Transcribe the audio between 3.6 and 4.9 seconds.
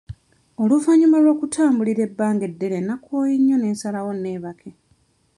nsalawo neebake.